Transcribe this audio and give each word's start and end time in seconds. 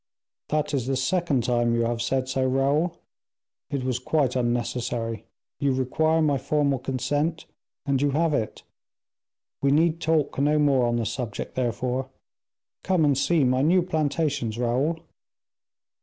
"That 0.49 0.73
is 0.73 0.87
the 0.87 0.95
second 0.95 1.43
time 1.43 1.75
you 1.75 1.81
have 1.81 2.01
said 2.01 2.27
so, 2.27 2.43
Raoul; 2.47 2.97
it 3.69 3.83
was 3.83 3.99
quite 3.99 4.35
unnecessary; 4.35 5.25
you 5.59 5.71
require 5.73 6.23
my 6.23 6.39
formal 6.39 6.79
consent, 6.79 7.45
and 7.85 8.01
you 8.01 8.09
have 8.09 8.33
it. 8.33 8.63
We 9.61 9.69
need 9.69 10.01
talk 10.01 10.39
no 10.39 10.57
more 10.57 10.87
on 10.87 10.95
the 10.95 11.05
subject, 11.05 11.53
therefore. 11.53 12.09
Come 12.83 13.05
and 13.05 13.15
see 13.15 13.43
my 13.43 13.61
new 13.61 13.83
plantations, 13.83 14.57
Raoul." 14.57 15.01